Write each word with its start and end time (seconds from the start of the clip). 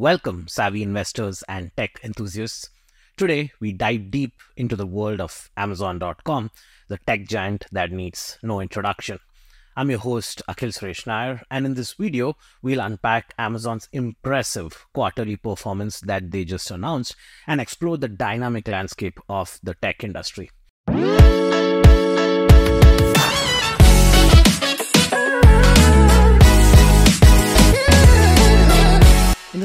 Welcome, 0.00 0.46
savvy 0.46 0.84
investors 0.84 1.42
and 1.48 1.72
tech 1.76 1.98
enthusiasts. 2.04 2.70
Today, 3.16 3.50
we 3.58 3.72
dive 3.72 4.12
deep 4.12 4.32
into 4.56 4.76
the 4.76 4.86
world 4.86 5.20
of 5.20 5.50
Amazon.com, 5.56 6.52
the 6.86 6.98
tech 7.04 7.26
giant 7.26 7.66
that 7.72 7.90
needs 7.90 8.38
no 8.40 8.60
introduction. 8.60 9.18
I'm 9.76 9.90
your 9.90 9.98
host, 9.98 10.40
Akhil 10.48 10.68
Suresh 10.68 11.04
Nair, 11.04 11.42
and 11.50 11.66
in 11.66 11.74
this 11.74 11.94
video, 11.94 12.36
we'll 12.62 12.78
unpack 12.78 13.34
Amazon's 13.40 13.88
impressive 13.92 14.86
quarterly 14.94 15.34
performance 15.34 15.98
that 16.02 16.30
they 16.30 16.44
just 16.44 16.70
announced 16.70 17.16
and 17.48 17.60
explore 17.60 17.96
the 17.98 18.06
dynamic 18.06 18.68
landscape 18.68 19.18
of 19.28 19.58
the 19.64 19.74
tech 19.74 20.04
industry. 20.04 20.48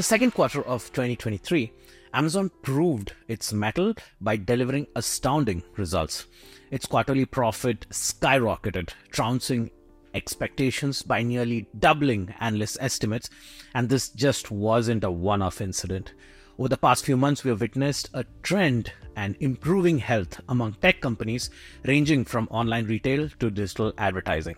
Second 0.04 0.32
quarter 0.32 0.62
of 0.62 0.92
2023, 0.92 1.72
Amazon 2.12 2.50
proved 2.62 3.14
its 3.26 3.52
mettle 3.52 3.94
by 4.20 4.36
delivering 4.36 4.86
astounding 4.94 5.62
results. 5.76 6.26
Its 6.70 6.86
quarterly 6.86 7.24
profit 7.24 7.86
skyrocketed, 7.90 8.90
trouncing 9.10 9.70
expectations 10.12 11.02
by 11.02 11.22
nearly 11.22 11.66
doubling 11.78 12.34
analyst 12.38 12.76
estimates, 12.80 13.30
and 13.74 13.88
this 13.88 14.10
just 14.10 14.50
wasn't 14.50 15.04
a 15.04 15.10
one 15.10 15.42
off 15.42 15.60
incident. 15.60 16.12
Over 16.58 16.68
the 16.68 16.76
past 16.76 17.04
few 17.04 17.16
months, 17.16 17.42
we 17.42 17.50
have 17.50 17.60
witnessed 17.62 18.10
a 18.14 18.24
trend 18.42 18.92
and 19.16 19.36
improving 19.40 19.98
health 19.98 20.40
among 20.48 20.74
tech 20.74 21.00
companies 21.00 21.50
ranging 21.84 22.24
from 22.24 22.46
online 22.50 22.86
retail 22.86 23.28
to 23.40 23.50
digital 23.50 23.92
advertising. 23.98 24.56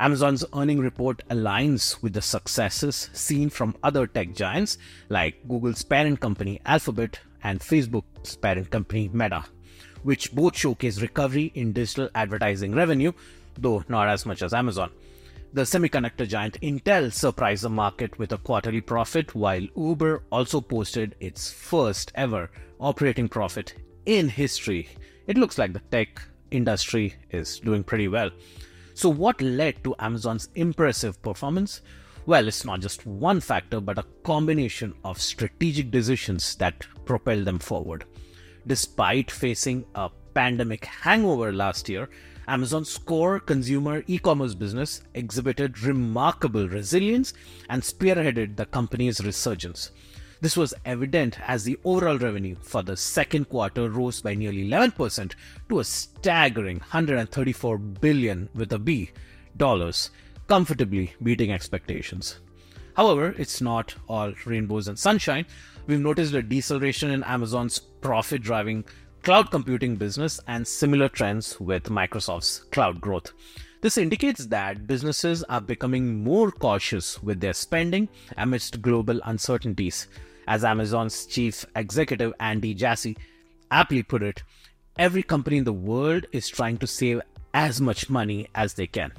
Amazon's 0.00 0.44
earning 0.54 0.78
report 0.78 1.22
aligns 1.28 2.00
with 2.02 2.12
the 2.12 2.22
successes 2.22 3.10
seen 3.12 3.50
from 3.50 3.76
other 3.82 4.06
tech 4.06 4.32
giants 4.32 4.78
like 5.08 5.46
Google's 5.48 5.82
parent 5.82 6.20
company 6.20 6.60
Alphabet 6.64 7.18
and 7.42 7.58
Facebook's 7.58 8.36
parent 8.36 8.70
company 8.70 9.10
Meta, 9.12 9.44
which 10.04 10.32
both 10.32 10.56
showcase 10.56 11.02
recovery 11.02 11.50
in 11.54 11.72
digital 11.72 12.08
advertising 12.14 12.76
revenue, 12.76 13.10
though 13.56 13.82
not 13.88 14.08
as 14.08 14.24
much 14.24 14.40
as 14.40 14.54
Amazon. 14.54 14.92
The 15.52 15.62
semiconductor 15.62 16.28
giant 16.28 16.60
Intel 16.60 17.12
surprised 17.12 17.64
the 17.64 17.70
market 17.70 18.18
with 18.20 18.32
a 18.32 18.38
quarterly 18.38 18.80
profit, 18.80 19.34
while 19.34 19.66
Uber 19.76 20.22
also 20.30 20.60
posted 20.60 21.16
its 21.18 21.50
first 21.50 22.12
ever 22.14 22.50
operating 22.78 23.28
profit 23.28 23.74
in 24.06 24.28
history. 24.28 24.90
It 25.26 25.36
looks 25.36 25.58
like 25.58 25.72
the 25.72 25.80
tech 25.90 26.22
industry 26.52 27.16
is 27.30 27.58
doing 27.58 27.82
pretty 27.82 28.06
well. 28.06 28.30
So, 28.98 29.08
what 29.08 29.40
led 29.40 29.84
to 29.84 29.94
Amazon's 30.00 30.48
impressive 30.56 31.22
performance? 31.22 31.82
Well, 32.26 32.48
it's 32.48 32.64
not 32.64 32.80
just 32.80 33.06
one 33.06 33.38
factor, 33.40 33.80
but 33.80 33.96
a 33.96 34.06
combination 34.24 34.92
of 35.04 35.20
strategic 35.20 35.92
decisions 35.92 36.56
that 36.56 36.84
propelled 37.04 37.44
them 37.44 37.60
forward. 37.60 38.06
Despite 38.66 39.30
facing 39.30 39.84
a 39.94 40.10
pandemic 40.34 40.84
hangover 40.84 41.52
last 41.52 41.88
year, 41.88 42.10
Amazon's 42.48 42.98
core 42.98 43.38
consumer 43.38 44.02
e 44.08 44.18
commerce 44.18 44.56
business 44.56 45.02
exhibited 45.14 45.80
remarkable 45.80 46.68
resilience 46.68 47.34
and 47.70 47.80
spearheaded 47.80 48.56
the 48.56 48.66
company's 48.66 49.24
resurgence. 49.24 49.92
This 50.40 50.56
was 50.56 50.72
evident 50.84 51.40
as 51.48 51.64
the 51.64 51.78
overall 51.84 52.16
revenue 52.16 52.54
for 52.60 52.82
the 52.82 52.96
second 52.96 53.48
quarter 53.48 53.90
rose 53.90 54.20
by 54.20 54.34
nearly 54.34 54.68
11% 54.68 55.34
to 55.68 55.80
a 55.80 55.84
staggering 55.84 56.78
134 56.78 57.78
billion 57.78 58.48
with 58.54 58.72
a 58.72 58.78
B 58.78 59.10
dollars, 59.56 60.10
comfortably 60.46 61.12
beating 61.20 61.50
expectations. 61.50 62.38
However, 62.94 63.34
it's 63.36 63.60
not 63.60 63.96
all 64.08 64.32
rainbows 64.44 64.86
and 64.86 64.96
sunshine. 64.96 65.44
We've 65.88 65.98
noticed 65.98 66.34
a 66.34 66.42
deceleration 66.42 67.10
in 67.10 67.24
Amazon's 67.24 67.80
profit 67.80 68.42
driving 68.42 68.84
cloud 69.24 69.50
computing 69.50 69.96
business 69.96 70.40
and 70.46 70.66
similar 70.66 71.08
trends 71.08 71.58
with 71.58 71.84
Microsoft's 71.84 72.60
cloud 72.70 73.00
growth. 73.00 73.32
This 73.80 73.98
indicates 73.98 74.46
that 74.46 74.86
businesses 74.86 75.44
are 75.44 75.60
becoming 75.60 76.22
more 76.24 76.50
cautious 76.50 77.22
with 77.22 77.40
their 77.40 77.52
spending 77.52 78.08
amidst 78.36 78.82
global 78.82 79.20
uncertainties. 79.24 80.08
As 80.48 80.64
Amazon's 80.64 81.26
chief 81.26 81.66
executive 81.76 82.32
Andy 82.40 82.72
Jassy 82.72 83.18
aptly 83.70 84.02
put 84.02 84.22
it, 84.22 84.42
every 84.98 85.22
company 85.22 85.58
in 85.58 85.64
the 85.64 85.74
world 85.74 86.24
is 86.32 86.48
trying 86.48 86.78
to 86.78 86.86
save 86.86 87.20
as 87.52 87.82
much 87.82 88.08
money 88.08 88.48
as 88.54 88.72
they 88.72 88.86
can. 88.86 89.12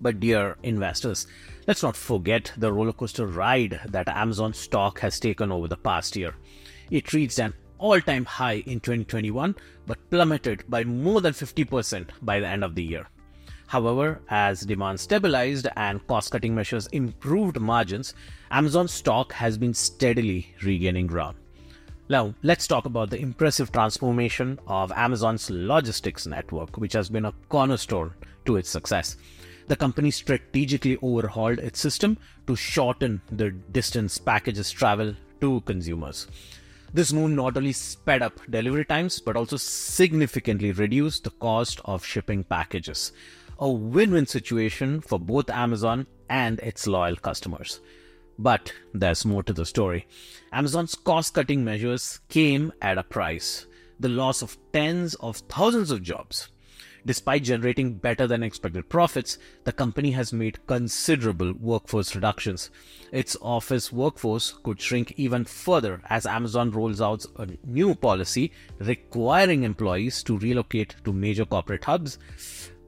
But, 0.00 0.18
dear 0.18 0.56
investors, 0.62 1.26
let's 1.66 1.82
not 1.82 1.94
forget 1.94 2.54
the 2.56 2.72
rollercoaster 2.72 3.36
ride 3.36 3.80
that 3.90 4.08
Amazon 4.08 4.54
stock 4.54 5.00
has 5.00 5.20
taken 5.20 5.52
over 5.52 5.68
the 5.68 5.76
past 5.76 6.16
year. 6.16 6.34
It 6.90 7.12
reached 7.12 7.38
an 7.38 7.52
all 7.76 8.00
time 8.00 8.24
high 8.24 8.62
in 8.64 8.80
2021 8.80 9.54
but 9.86 10.10
plummeted 10.10 10.64
by 10.70 10.84
more 10.84 11.20
than 11.20 11.34
50% 11.34 12.08
by 12.22 12.40
the 12.40 12.46
end 12.46 12.64
of 12.64 12.74
the 12.74 12.82
year. 12.82 13.06
However, 13.70 14.20
as 14.28 14.62
demand 14.62 14.98
stabilized 14.98 15.68
and 15.76 16.04
cost 16.08 16.32
cutting 16.32 16.56
measures 16.56 16.88
improved 16.88 17.60
margins, 17.60 18.14
Amazon 18.50 18.88
stock 18.88 19.32
has 19.34 19.56
been 19.56 19.74
steadily 19.74 20.52
regaining 20.64 21.06
ground. 21.06 21.36
Now, 22.08 22.34
let's 22.42 22.66
talk 22.66 22.86
about 22.86 23.10
the 23.10 23.20
impressive 23.20 23.70
transformation 23.70 24.58
of 24.66 24.90
Amazon's 24.90 25.48
logistics 25.50 26.26
network, 26.26 26.78
which 26.78 26.94
has 26.94 27.08
been 27.08 27.26
a 27.26 27.34
cornerstone 27.48 28.12
to 28.44 28.56
its 28.56 28.68
success. 28.68 29.16
The 29.68 29.76
company 29.76 30.10
strategically 30.10 30.98
overhauled 31.00 31.60
its 31.60 31.78
system 31.78 32.18
to 32.48 32.56
shorten 32.56 33.22
the 33.30 33.52
distance 33.52 34.18
packages 34.18 34.72
travel 34.72 35.14
to 35.42 35.60
consumers. 35.60 36.26
This 36.92 37.12
move 37.12 37.30
not 37.30 37.56
only 37.56 37.70
sped 37.70 38.20
up 38.20 38.40
delivery 38.50 38.84
times 38.84 39.20
but 39.20 39.36
also 39.36 39.56
significantly 39.56 40.72
reduced 40.72 41.22
the 41.22 41.30
cost 41.30 41.80
of 41.84 42.04
shipping 42.04 42.42
packages 42.42 43.12
a 43.60 43.70
win 43.70 44.10
win 44.12 44.26
situation 44.26 45.02
for 45.02 45.20
both 45.20 45.50
Amazon 45.50 46.06
and 46.30 46.58
its 46.60 46.86
loyal 46.86 47.16
customers. 47.16 47.80
But 48.38 48.72
there's 48.94 49.26
more 49.26 49.42
to 49.42 49.52
the 49.52 49.66
story. 49.66 50.08
Amazon's 50.50 50.94
cost 50.94 51.34
cutting 51.34 51.62
measures 51.62 52.20
came 52.30 52.72
at 52.80 52.96
a 52.96 53.02
price 53.02 53.66
the 53.98 54.08
loss 54.08 54.40
of 54.40 54.56
tens 54.72 55.14
of 55.16 55.36
thousands 55.36 55.90
of 55.90 56.02
jobs. 56.02 56.48
Despite 57.04 57.44
generating 57.44 57.94
better 57.94 58.26
than 58.26 58.42
expected 58.42 58.88
profits, 58.88 59.38
the 59.64 59.72
company 59.72 60.12
has 60.12 60.32
made 60.32 60.66
considerable 60.66 61.52
workforce 61.52 62.14
reductions. 62.14 62.70
Its 63.12 63.36
office 63.42 63.92
workforce 63.92 64.54
could 64.62 64.80
shrink 64.80 65.12
even 65.16 65.44
further 65.44 66.00
as 66.08 66.24
Amazon 66.26 66.70
rolls 66.70 67.00
out 67.00 67.26
a 67.36 67.48
new 67.64 67.94
policy 67.94 68.52
requiring 68.78 69.64
employees 69.64 70.22
to 70.22 70.38
relocate 70.38 70.96
to 71.04 71.12
major 71.12 71.44
corporate 71.44 71.84
hubs 71.84 72.18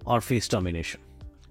or 0.05 0.21
face 0.21 0.49
termination. 0.49 1.01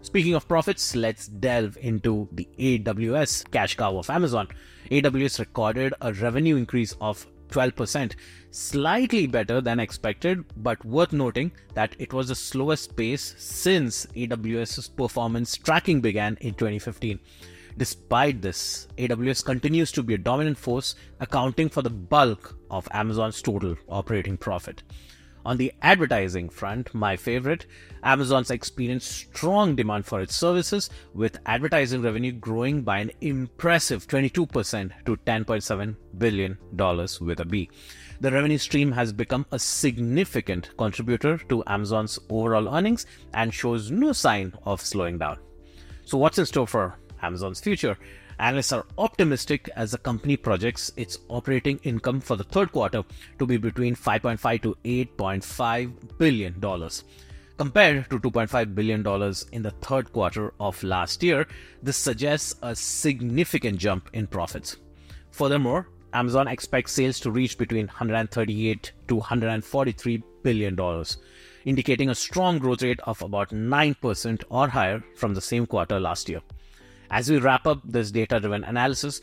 Speaking 0.01 0.34
of 0.34 0.47
profits, 0.47 0.95
let's 0.95 1.28
delve 1.28 1.78
into 1.79 2.28
the 2.31 2.47
AWS 2.57 3.51
cash 3.51 3.75
cow 3.75 3.97
of 3.97 4.09
Amazon. 4.09 4.47
AWS 4.89 5.39
recorded 5.39 5.94
a 6.01 6.12
revenue 6.13 6.56
increase 6.56 6.94
of 7.00 7.28
12%, 7.50 8.16
slightly 8.50 9.28
better 9.28 9.61
than 9.61 9.79
expected, 9.79 10.44
but 10.57 10.84
worth 10.84 11.13
noting 11.13 11.51
that 11.75 11.95
it 12.00 12.13
was 12.13 12.29
the 12.29 12.35
slowest 12.35 12.95
pace 12.95 13.35
since 13.38 14.07
AWS's 14.16 14.88
performance 14.88 15.56
tracking 15.56 16.01
began 16.01 16.38
in 16.41 16.53
2015. 16.56 17.19
Despite 17.78 18.41
this, 18.41 18.88
AWS 18.97 19.45
continues 19.45 19.91
to 19.94 20.03
be 20.03 20.16
a 20.16 20.17
dominant 20.17 20.57
force, 20.57 20.95
accounting 21.19 21.69
for 21.69 21.81
the 21.81 21.90
bulk 21.90 22.57
of 22.69 22.88
Amazon's 22.91 23.41
total 23.41 23.78
operating 23.88 24.38
profit. 24.38 24.84
On 25.44 25.57
the 25.57 25.74
advertising 25.81 26.50
front, 26.50 26.94
my 26.94 27.18
favorite, 27.18 27.66
Amazon's 28.03 28.52
experienced 28.52 29.12
strong 29.12 29.75
demand 29.75 30.06
for 30.06 30.22
its 30.22 30.35
services, 30.35 30.90
with 31.13 31.40
advertising 31.46 32.03
revenue 32.03 32.31
growing 32.31 32.84
by 32.84 33.00
an 33.00 33.12
impressive 33.22 34.07
22% 34.07 34.91
to 35.06 35.18
$10.7 35.18 35.96
billion 36.18 36.58
with 37.22 37.40
a 37.40 37.46
B. 37.46 37.70
The 38.20 38.32
revenue 38.32 38.59
stream 38.59 38.91
has 38.91 39.11
become 39.11 39.47
a 39.52 39.58
significant 39.58 40.78
contributor 40.78 41.40
to 41.49 41.64
Amazon's 41.66 42.20
overall 42.29 42.73
earnings 42.73 43.08
and 43.34 43.52
shows 43.52 43.90
no 43.90 44.11
sign 44.11 44.53
of 44.64 44.82
slowing 44.82 45.17
down. 45.17 45.40
So, 46.05 46.20
what's 46.20 46.38
in 46.38 46.46
store 46.46 46.67
for 46.67 46.99
Amazon's 47.23 47.59
future? 47.59 47.97
Analysts 48.41 48.73
are 48.73 48.88
optimistic 48.97 49.70
as 49.76 49.91
the 49.91 49.99
company 49.99 50.35
projects 50.35 50.91
its 50.97 51.20
operating 51.29 51.79
income 51.84 52.20
for 52.20 52.35
the 52.35 52.43
third 52.43 52.72
quarter 52.72 53.03
to 53.38 53.46
be 53.46 53.58
between 53.58 53.96
5.5 53.96 54.64
to 54.64 54.76
8.5 54.84 56.17
billion 56.17 56.59
dollars. 56.59 57.03
Compared 57.58 58.09
to 58.09 58.20
$2.5 58.20 58.73
billion 58.73 59.02
in 59.52 59.61
the 59.61 59.76
third 59.82 60.11
quarter 60.11 60.55
of 60.59 60.82
last 60.82 61.22
year, 61.22 61.46
this 61.84 61.97
suggests 61.97 62.55
a 62.64 62.76
significant 62.76 63.78
jump 63.78 64.09
in 64.14 64.26
profits. 64.26 64.78
Furthermore, 65.29 65.88
Amazon 66.11 66.47
expects 66.47 66.93
sales 66.93 67.20
to 67.20 67.29
reach 67.29 67.59
between 67.59 67.85
138 67.85 68.91
to 69.08 69.16
143 69.17 70.23
billion 70.41 70.76
dollars, 70.76 71.17
indicating 71.66 72.09
a 72.09 72.16
strong 72.16 72.58
growth 72.58 72.82
rate 72.82 73.02
of 73.02 73.22
about 73.22 73.49
9% 73.52 74.43
or 74.49 74.67
higher 74.67 75.03
from 75.16 75.35
the 75.35 75.41
same 75.41 75.67
quarter 75.67 75.99
last 75.99 76.28
year. 76.28 76.41
As 77.11 77.29
we 77.29 77.40
wrap 77.40 77.67
up 77.67 77.81
this 77.84 78.09
data 78.09 78.40
driven 78.40 78.63
analysis, 78.63 79.22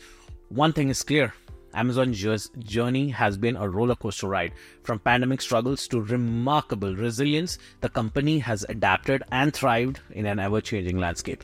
One 0.49 0.73
thing 0.73 0.89
is 0.89 1.03
clear 1.03 1.33
Amazon's 1.75 2.49
journey 2.57 3.09
has 3.09 3.37
been 3.37 3.55
a 3.55 3.69
roller 3.69 3.95
coaster 3.95 4.27
ride. 4.27 4.53
From 4.83 4.97
pandemic 4.97 5.41
struggles 5.41 5.87
to 5.89 6.01
remarkable 6.01 6.95
resilience, 6.95 7.59
the 7.81 7.89
company 7.89 8.39
has 8.39 8.65
adapted 8.67 9.21
and 9.31 9.53
thrived 9.53 9.99
in 10.09 10.25
an 10.25 10.39
ever 10.39 10.59
changing 10.59 10.97
landscape. 10.97 11.43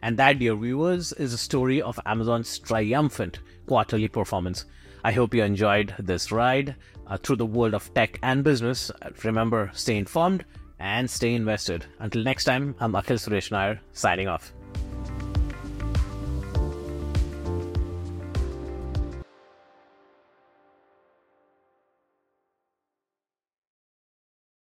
And 0.00 0.16
that, 0.16 0.38
dear 0.38 0.56
viewers, 0.56 1.12
is 1.12 1.34
a 1.34 1.38
story 1.38 1.82
of 1.82 2.00
Amazon's 2.06 2.58
triumphant 2.58 3.40
quarterly 3.66 4.08
performance. 4.08 4.64
I 5.04 5.12
hope 5.12 5.34
you 5.34 5.42
enjoyed 5.42 5.94
this 5.98 6.32
ride 6.32 6.76
uh, 7.06 7.18
through 7.18 7.36
the 7.36 7.44
world 7.44 7.74
of 7.74 7.92
tech 7.92 8.18
and 8.22 8.42
business. 8.42 8.90
Remember, 9.22 9.70
stay 9.74 9.98
informed 9.98 10.46
and 10.78 11.10
stay 11.10 11.34
invested. 11.34 11.84
Until 11.98 12.22
next 12.22 12.44
time, 12.44 12.74
I'm 12.80 12.92
Akhil 12.92 13.18
Suresh 13.18 13.50
Nair, 13.50 13.82
signing 13.92 14.28
off. 14.28 14.55